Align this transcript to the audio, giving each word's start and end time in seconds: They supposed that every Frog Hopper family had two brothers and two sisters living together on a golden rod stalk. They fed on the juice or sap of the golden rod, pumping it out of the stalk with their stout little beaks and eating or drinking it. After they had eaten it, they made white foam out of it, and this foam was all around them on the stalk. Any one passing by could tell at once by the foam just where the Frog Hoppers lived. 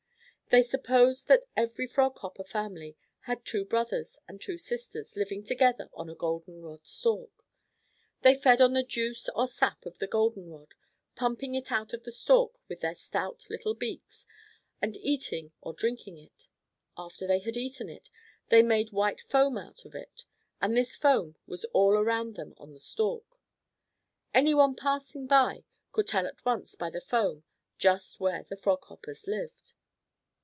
They 0.49 0.63
supposed 0.63 1.29
that 1.29 1.45
every 1.55 1.87
Frog 1.87 2.17
Hopper 2.19 2.43
family 2.43 2.97
had 3.21 3.45
two 3.45 3.63
brothers 3.63 4.19
and 4.27 4.41
two 4.41 4.57
sisters 4.57 5.15
living 5.15 5.45
together 5.45 5.89
on 5.93 6.09
a 6.09 6.13
golden 6.13 6.61
rod 6.61 6.85
stalk. 6.85 7.45
They 8.19 8.35
fed 8.35 8.59
on 8.59 8.73
the 8.73 8.83
juice 8.83 9.29
or 9.33 9.47
sap 9.47 9.85
of 9.85 9.99
the 9.99 10.07
golden 10.07 10.49
rod, 10.49 10.73
pumping 11.15 11.55
it 11.55 11.71
out 11.71 11.93
of 11.93 12.03
the 12.03 12.11
stalk 12.11 12.59
with 12.67 12.81
their 12.81 12.95
stout 12.95 13.45
little 13.49 13.73
beaks 13.75 14.25
and 14.81 14.97
eating 14.97 15.53
or 15.61 15.71
drinking 15.71 16.17
it. 16.17 16.49
After 16.97 17.25
they 17.25 17.39
had 17.39 17.55
eaten 17.55 17.87
it, 17.87 18.09
they 18.49 18.61
made 18.61 18.91
white 18.91 19.21
foam 19.21 19.57
out 19.57 19.85
of 19.85 19.95
it, 19.95 20.25
and 20.59 20.75
this 20.75 20.97
foam 20.97 21.37
was 21.47 21.63
all 21.71 21.93
around 21.93 22.35
them 22.35 22.55
on 22.57 22.73
the 22.73 22.81
stalk. 22.81 23.39
Any 24.33 24.53
one 24.53 24.75
passing 24.75 25.27
by 25.27 25.63
could 25.93 26.09
tell 26.09 26.27
at 26.27 26.43
once 26.43 26.75
by 26.75 26.89
the 26.89 26.99
foam 26.99 27.45
just 27.77 28.19
where 28.19 28.43
the 28.43 28.57
Frog 28.57 28.83
Hoppers 28.83 29.27
lived. 29.27 29.75